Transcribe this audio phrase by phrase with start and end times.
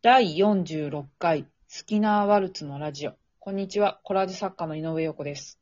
[0.00, 3.14] 第46回スキナーワルツのラジオ。
[3.40, 5.58] こんにちは、コラージュ作家の井上陽子です。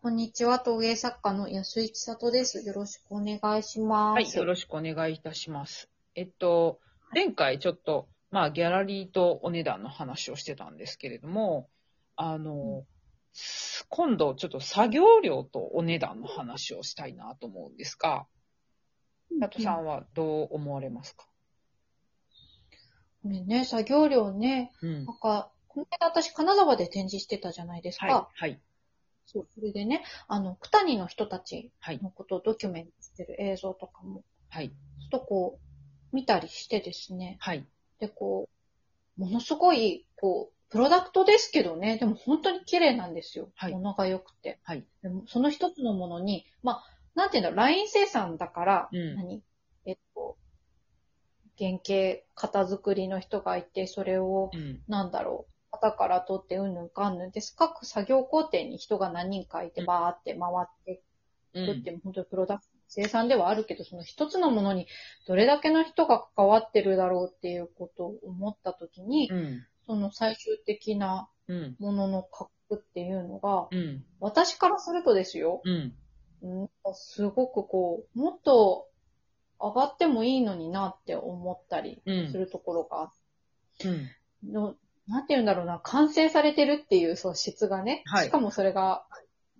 [0.00, 2.66] こんにちは、陶芸作家の安井千里です。
[2.66, 4.14] よろしくお願いします。
[4.14, 5.90] はい、よろしくお願いいたします。
[6.14, 6.80] えっと、
[7.12, 11.68] 前回ちょっと、まあ、ギャラリーとお値段の話をしてたんですけれども、
[12.16, 12.86] あの、
[13.90, 18.24] 今度ちょっと作業量とお値段の話をしたいなと思うんですが、
[19.40, 21.26] 佐藤さんはどう思われますか、
[23.24, 28.06] ね、作業量ね、うんなんか、この間私金沢で展示してたじゃないですか。
[28.06, 28.60] はい、はい、
[29.26, 34.74] そう、それでね、あの、九谷の人たちはい、のことをドキュメントしてる映像とかも、はい、ちょ
[35.06, 35.58] っとこ
[36.12, 37.36] う、見たりしてですね。
[37.40, 37.66] はい、
[37.98, 38.48] で、こ
[39.18, 43.50] う、ものすごい、こう、プロダクトですけどね、でも本当に綺麗なんですよ。
[43.54, 44.58] はい物が良くて。
[44.64, 44.84] はい。
[45.02, 46.84] でもその一つのものに、まあ、
[47.14, 49.34] なんていうんだろう、ライン生産だから、うん何？
[49.34, 49.44] えっと、
[51.58, 57.54] 原型、型作りの人がいて、それを、うん、なんだろう、型から取ってうんぬんかんぬんです。
[57.56, 61.02] 各作業工程に人が何人かいて、うんバーって回って
[61.54, 61.66] うん。
[61.66, 64.86] るって、本当にプロダクト、生産ではあるけど、その一つのものに
[65.26, 75.92] どれだけの人が関わってるだろうっていうことを思ったときに、うん、その最終的なうん、ものの価格っていうのが、うん、私からするとですよ、うん、
[76.42, 78.88] うんすごくこう、もっと
[79.68, 82.30] 上がってもいいのになって思ったりうん。
[82.30, 83.10] するところが、
[83.84, 84.74] うん、の
[85.08, 88.26] なんて言うんだろうな、完成されてるっていうそう質がね、はい。
[88.26, 89.04] しかもそれが、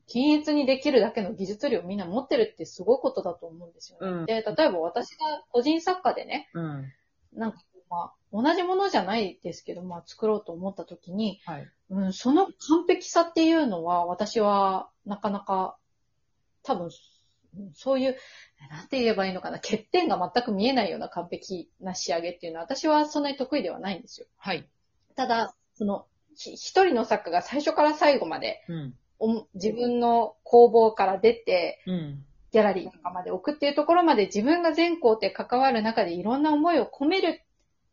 [0.07, 4.07] 均一にできるだけの技術量をみんな持ってるってすごいことだと思うんですよね。
[4.07, 4.27] うん。
[4.27, 6.93] で、例えば私が個人作家でね、うん、
[7.33, 7.59] なんか
[7.91, 15.77] まあ、同じものじゃないですけど、まあ作ろうと思った時に、はい、うん、その完璧さっていうのは、私はなかなか、
[16.63, 16.91] 多分、うん
[17.75, 18.17] そういう、
[18.71, 24.27] なんて言えばいいのかな、欠点が全く見えないような完璧な仕上げっていうのは、私はそんなに得意ではないんですよ。
[24.37, 24.69] はい、
[25.15, 37.41] ただ、その、ひ一人の作家が最初から最後まで、うん、お自分の工房から出て、うん、ギャラリーとかまで置くっていうところまで自分が全工程関わる中でいろんな思いを込める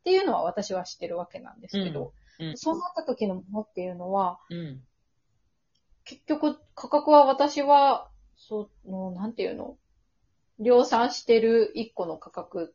[0.01, 2.47] っていうのは私は知ってるわけなんですけど、うん。
[2.49, 2.57] うん。
[2.57, 4.81] そうなった時のものっていうのは、うん、
[6.03, 8.10] 結局価格は私は、
[8.47, 9.77] その、なんていうの、
[10.59, 12.73] 量産してる一個の価格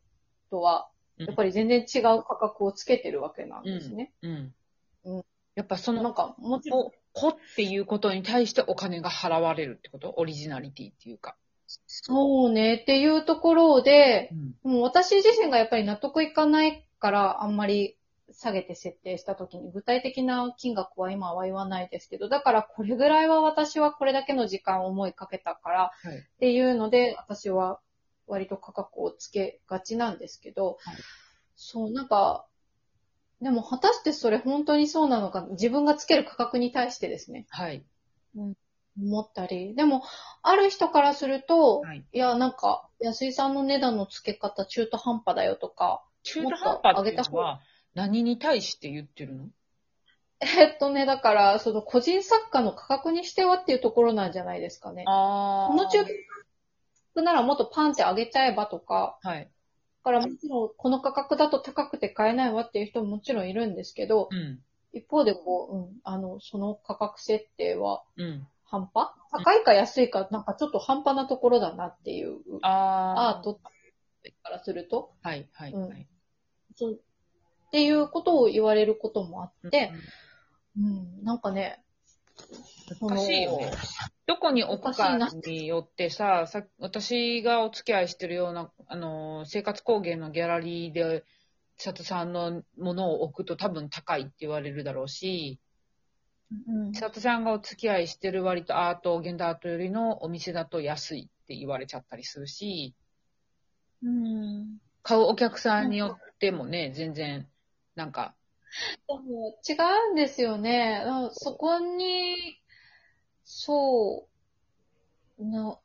[0.51, 0.89] とは、
[1.19, 4.13] やっぱり全然違う価格をつけてるわけなんですね。
[4.23, 4.55] うん
[5.05, 5.25] うん。
[5.55, 10.15] やっぱその、なんか、もちろん、こ、こっていうことに対してお金が払われるってこと？
[10.19, 11.37] オリジナリティっていうか。
[11.87, 14.31] そうね、っていうところで、
[14.65, 14.73] うん。
[14.73, 17.96] もう私自身がやっぱり納得いかないから、あんまり
[18.37, 26.19] 下げて設定したときに、具体的な金額は今は言わないですけど、だからこれぐらいは私はこれだけの時間思いかけたから、はい。
[26.19, 27.81] っていうので、私は
[28.27, 30.97] 割と価格をつけがちなんですけど、はい
[31.57, 32.47] そう、なんか、
[33.41, 37.85] でも果たしてそれ本当にそうなのか、自分がつける価格に対してですね、はい。
[38.35, 39.75] 思ったり。
[39.75, 40.03] でも、
[40.43, 42.05] ある人からすると、はい。
[42.13, 47.61] いや、なんか、安井さんの値段の付け方中途半端だよとか、中途半端っていうのは
[47.97, 49.47] 何に対して言ってるの？
[50.41, 55.05] えっとね、だから、その個人作家の価格にしてはっていうところなんじゃないですかね。
[55.07, 56.05] あこの中
[57.15, 59.45] 途ならもっとパンって上げちゃえばとか、はい。
[59.45, 59.49] だ
[60.05, 64.61] からもちろんこの価格だと高くて買えないわっていう人ももちろんいるんですけど、うん。
[64.93, 68.47] 一方でこう、うん、あの、その価格設定はうん。
[68.67, 69.09] 半端？
[69.31, 75.29] 高いか安いか、なんかちょっと半端なところだなっていう、アあートからすると、あ。
[75.31, 75.49] はい。
[75.55, 75.73] はい。
[75.73, 76.07] うんはい。
[76.75, 77.01] そう
[77.77, 79.93] っていうことを言われることもあって、
[80.79, 81.83] うん、なんかね、
[83.03, 83.71] おかしいよね。
[84.27, 91.23] どこに置くかによってさ、さ私がお付き合いしてるような、あの、生活工芸のギャラリーで、
[91.77, 95.61] 千里さんのものを置くと多分高いって言われるだろうし、
[96.67, 102.95] うん千里さんがお付き合いしてる割とアート、現代アートよりのお店だと安いって言われちゃったりするし、
[104.03, 104.79] うん。
[105.03, 107.47] 買うお客さんによってもね、全然、
[107.97, 108.35] なんか、
[109.09, 109.73] でも違
[110.11, 111.03] うんですよね。
[111.05, 112.61] うんそこに、
[113.45, 114.29] そ
[115.39, 115.79] う、な、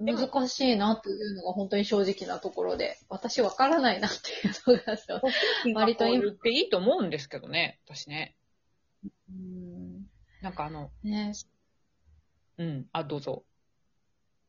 [0.00, 6.22] 難しいなっていうのが本当に正直なところで、私わからないなっていうのが割と今。
[6.22, 8.36] 言っていいと思うんですけどね、私ね。
[9.28, 10.06] うん。
[10.42, 11.32] なんかあの、ね、
[12.58, 13.44] うん、あ、どうぞ。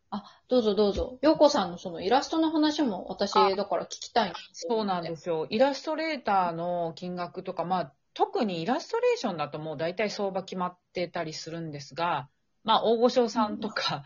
[0.10, 1.18] あ、どうぞどうぞ。
[1.22, 5.48] ようこさんのそのイラストの話も私、あだから聞きたいそうなんですすよ。
[5.50, 12.30] イラストレーターの金額とか、まあ、特にイラストレーションだともう大体相場決まってたりするんですが、
[12.64, 14.04] まあ、大御所さんとか、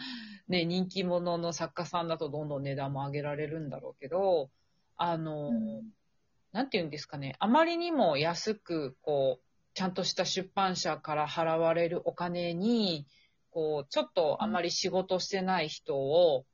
[0.47, 4.49] ね、人気者の作家さんだとどんどん値段も上げられるんだろうけど、
[4.97, 5.83] あの、うん
[6.51, 9.43] なんて言うんですかね、あまりにも安く、こう、
[9.73, 13.07] ちゃんとした出版社から払われるお金に、
[13.51, 16.45] こう、ちょっとあまり仕事してない人を、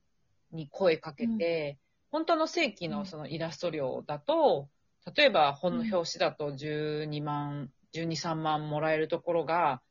[0.52, 1.78] に声かけて、
[2.12, 4.70] 本当の正規のそのイラスト料だと、
[5.16, 9.82] 例えば本の表紙だと12万、12、3万もらえるところが、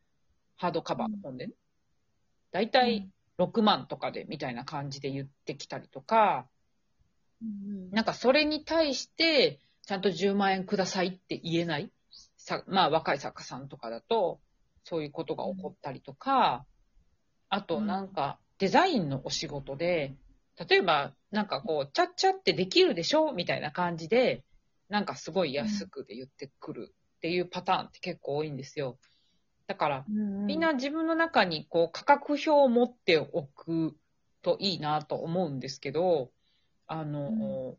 [0.56, 1.52] ハードカバーの本でね、
[2.52, 6.46] だいたい6万とかでみたいな感じで言ってきたりとか、
[7.42, 11.90] うんなんかそれに対して、ちゃんと10万円くださいって言えない
[12.36, 14.40] さ、まあ若い作家さんとかだと、
[14.84, 16.64] そういうことが起こったりとか、
[17.48, 20.14] あとなんかデザインのお仕事で、
[20.68, 23.32] 例えばなんかこう、ちゃっちゃってできるでしょ？
[23.32, 24.44] みたいな感じで、
[24.88, 28.98] なんかすごい安くで言ってくるっていうパターンって結構多いんですよ。
[29.66, 33.96] だから、うんみんな自分の中にこう価格表を持っておく
[34.42, 36.30] といいなと思うんですけど、
[36.86, 37.76] あの、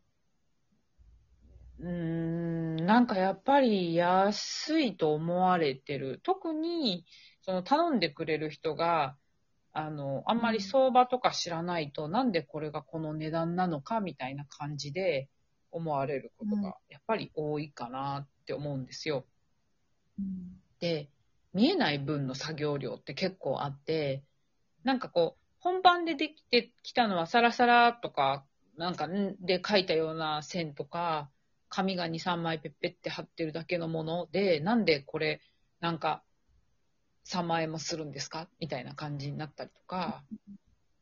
[1.80, 6.20] うーん、なんかやっぱり安いと思われてる。
[6.22, 7.06] 特に、
[7.40, 9.16] その頼んでくれる人が、
[9.78, 15.28] あの、あんまり相場とか知らないと、なんでこれがこの値段なのかみたいな感じで
[15.70, 16.62] 思われることうん。
[16.62, 19.24] がやっぱり多いかなって思うんですよ。
[20.18, 20.60] うん。
[20.80, 21.08] で、
[21.52, 24.24] 見えない分の作業量って結構あって、
[24.84, 28.44] なんかこう、本番でできてきたのはサラサラとか、
[28.76, 31.30] なんかんで書いたような線とか、
[31.68, 35.40] 紙が2、3枚ペッペって貼ってるだけのもので、なんでこれ、
[35.80, 36.22] なんか、
[37.26, 38.48] 3万円もするんですか？
[38.60, 40.22] みたいな感じになったりとか。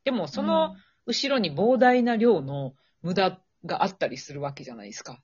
[0.03, 0.75] でも、その
[1.05, 5.21] 後ろに膨大な量の無駄があったりするわけじゃないですか。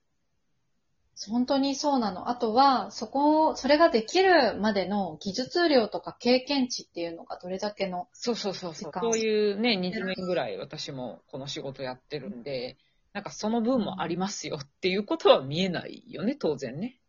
[1.28, 2.28] 本当にそうなの。
[2.28, 8.92] あとは、そこ、それができるまでの技術量とか経験値っていうのがどれだけの、そうそうそうそう。
[8.92, 12.78] そういうね、20年ぐらい私もこの仕事やってるんで、
[13.12, 17.00] なんかその分もありますよっていうことは見えないよね、当然ね。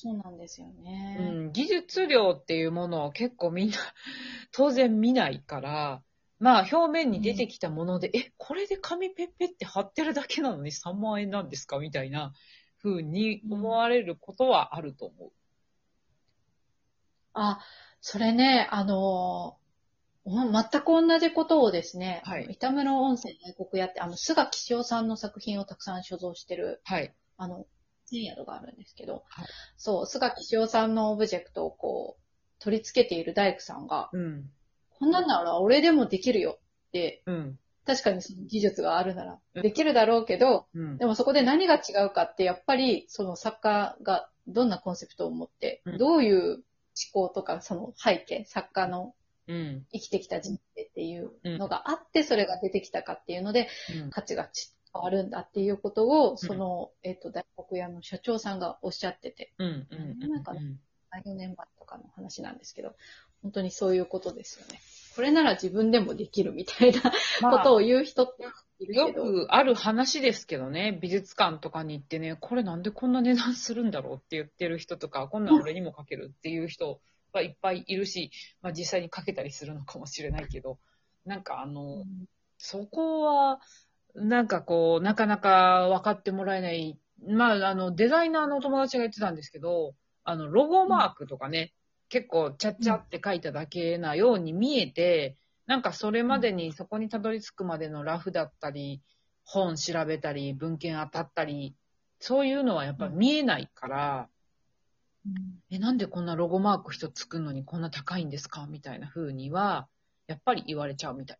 [0.00, 1.16] そうなんですようね。
[1.48, 3.76] ん、技術量っていうものを結構みんな
[4.52, 6.02] 当然見ないから、
[6.38, 12.32] まあ表面に出てきたもので、え、これで紙ペッペって貼ってるだけなのに3万円なんですかみたいな
[12.80, 15.32] 風に思われることはあると思う。
[17.32, 17.58] あ、
[18.00, 27.12] それね、あのー、全く同じことをですね、はい板室温泉外国屋って、あの、菅木塩さんの作品をたくさん所蔵してる、はい。
[27.36, 27.66] あの、
[28.10, 29.46] 全宿があるんですけど、はい
[29.76, 32.22] そう、菅木塩さんのオブジェクトをこう、
[32.62, 34.50] 取り付けている大工さんが、うん。
[34.98, 36.58] こんなんなら俺でもできるよ
[36.88, 37.58] って、うん。
[37.86, 41.06] 確かにその技術があるならうんできるだろうけど、うんで。
[41.06, 46.64] もそこで何が違うかって、やっぱりその作家がどんなコンセプトを持って、うんどういう
[47.12, 49.14] 思考とかその背景、作家の
[49.46, 49.86] うん。
[49.92, 53.68] 生きてきた人生っていうのがあって、それが出てきたかっていうので、
[54.02, 54.50] うん価値が
[54.98, 59.86] 変わるんだっていうことを、その、えっ、と、大黒屋の社長さんがおっしゃってて、うん。
[59.90, 60.30] うん。
[60.30, 60.80] なんかねうん
[61.24, 62.94] 4年前とかの話なんですけど、
[63.42, 64.80] 本当にそういうことですよね。
[65.16, 68.44] これなら自分でもできるみたいなまあことを言う人って
[68.78, 77.00] いるよけど、くある話ですけどね、美術館とかに行ってね、これなんでこんな値段するんだろうって言ってる人とか、こんなん俺にもかけるっていう人
[77.32, 78.30] はいっぱいいるし、
[78.60, 80.78] まあ実際にかけたりするのかもしれないけど、
[81.24, 82.04] なんかあの、
[82.58, 83.60] そこは、
[84.20, 86.98] なんかこう、なかなか分かってもらえない。
[87.26, 91.72] まあ、あの、デザイナーのお友達が言ってたんですけど、あの、ロゴマークとかね、
[92.08, 99.02] 結構、ちゃっちゃって書いただけなように見えて、なんかそれまでに、そこにたどり着くまでのラフだったり、
[99.44, 101.74] 本調べたり、文献当たったり、
[102.20, 104.28] そういうのはやっぱ見えないから、
[105.26, 105.34] うん
[105.70, 108.66] え、なんでこんなロゴマーク一つ作るのにこんな高いんですか？
[108.66, 109.86] みたいな風には、
[110.26, 111.38] やっぱり言われちゃうみたい。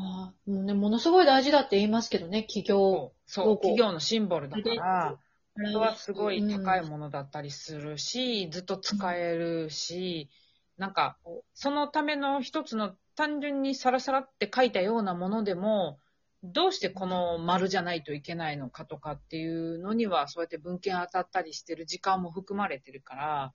[0.00, 3.12] ああもうね、ものすごい大事だって言いますけどね、企業。
[3.26, 5.18] そう、企業のシンボルだから、こ
[5.54, 10.30] これはすごい高いものだったりするし、ずっと使えるし、
[10.76, 11.18] なんか、
[11.52, 15.98] そのための一つの単純にサラサラって書いたようなものでも、
[16.44, 23.52] どうしてこの丸じゃないといけないのかとかっていうのには、そうやって文献当たったりしてる時間も含まれてるから、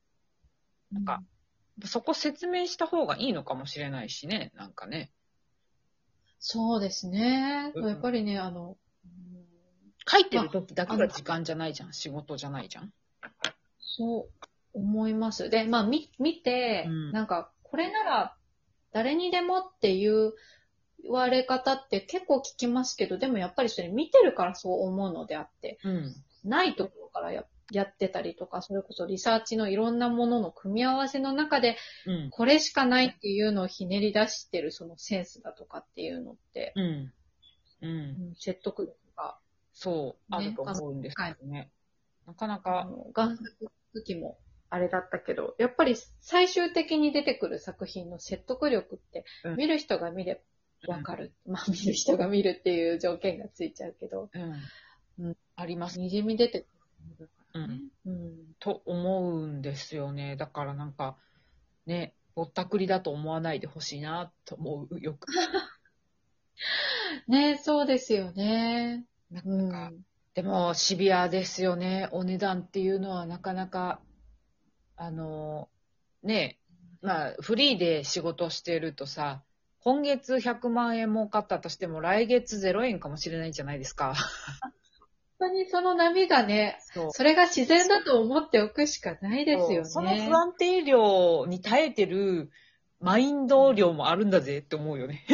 [0.91, 1.23] なんか、
[1.85, 5.13] そこ説明した方がいいのかもしれないしね、なんかね。
[6.45, 7.71] そうですね。
[7.73, 8.75] うんやっぱりね、あの、
[10.05, 12.91] 書いてる時だけが時間じゃないじゃん、仕事じゃないじゃん。
[13.79, 15.49] そう思います。
[15.49, 18.35] で、まあ、み、見て、うんなんか、これなら、
[18.91, 20.33] 誰にでもっていう
[21.01, 26.13] 言われ方って結構聞きますけど、でもやっぱりそれ見てるからそう思うのであって、うん。
[26.43, 32.29] ないところからややってたりとか、それこそリサーチのいろんなものの組み合わせの中で、うん。
[32.29, 37.13] これしかないっていうのをひねり出してるそのセンスだとかっていうのって、うん。
[37.81, 37.89] うん。
[37.89, 37.91] う
[38.31, 39.37] ん説得力が
[39.73, 41.71] そう、あねると思うんですけどね。
[42.27, 44.37] なかなあか、の、贋作の時も
[44.69, 50.41] あれだったけど、やっぱり最終的に出てくる作品の説得力って、うん見る人が見れ
[50.87, 51.33] ばわかる。
[51.45, 55.25] まあ見る人が見るっていう条件がついちゃうけど、うん。
[55.27, 55.99] うんあります。
[55.99, 56.65] にじみ出て
[57.17, 57.81] くるうんね。。
[58.05, 58.53] うん。
[58.59, 60.35] と思うんですよね。
[60.35, 61.17] だからなんか、
[61.85, 64.99] ね、ぼったくりだと思わないでほしいなと思う。
[64.99, 65.27] よく。
[67.27, 69.05] ねそうですよね。
[69.29, 69.69] なんうん。
[69.69, 69.91] か、
[70.33, 72.09] でもシビアですよね。
[72.11, 74.01] お値段っていうのはなかなか、
[74.95, 75.69] あの、
[76.23, 76.59] ね、
[77.01, 79.43] まあ、フリーで仕事してるとさ、
[79.79, 84.15] 今月100万円儲かったとしても来月0円かもしれないじゃないですか。
[85.43, 86.79] 本当にその波がね、
[87.11, 89.85] それが自然だと思っておくしかないですよね。
[89.85, 92.49] その不安定量に耐えてる
[93.01, 95.25] マインド量もあるんだぜって思うよね。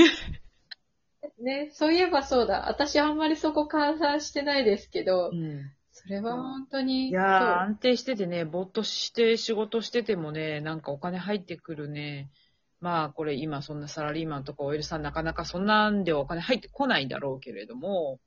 [1.40, 2.70] ね、そういえばそうだ。
[2.70, 12.30] 私あんまりそこ換算してないですけど、うんそれは本当に、いやー、安定しててね、ぼーっとして仕事しててもね、なんかお金入ってくるね。
[12.80, 18.22] まあ、これ今そんなサラリーマンとか OL さんなかなかそんなんでお金入ってこないんだろうけれども、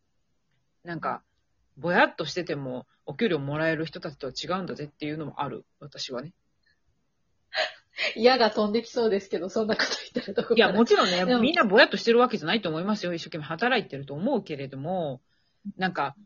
[0.84, 1.22] なんか、
[1.76, 6.33] ぼやっとしててもお給料もらえる人たちとは違うんだぜっていうのもある、私はね。
[8.17, 13.14] 嫌が飛んできそうですけど、そんなこと言ったらどこいや、もちちろんね、みんなぼやっとしてるわけじゃないと思いますよ。
[13.14, 15.21] 一生懸命働いてると思うけれども、
[15.76, 16.17] なんか、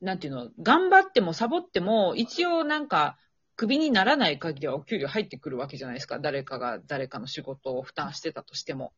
[0.00, 3.18] なんていうの、頑張ってもサボっても、一応なんか、
[3.56, 6.18] クビにならない限りはお給料入ってくるわけじゃないですか。
[6.18, 8.94] 誰かが誰かの仕事を負担してたとしても。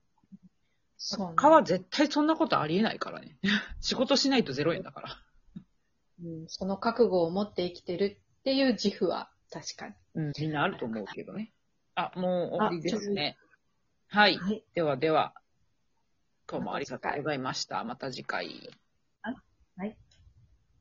[0.96, 3.36] そうね他は絶対そんなことありえないからね。
[3.80, 5.18] 仕事しないと0円だから。
[6.24, 9.94] うん、その覚悟を持って生きてるっていう自負は確かに。
[10.14, 11.52] うん、みんなあると思うけどね。
[11.94, 13.36] あ、もう終わりですあね。
[14.08, 14.36] はい。
[14.36, 14.64] はい。
[14.74, 15.34] ではでは、
[16.50, 17.82] 今日もありがとうございました。
[17.84, 18.70] また次回。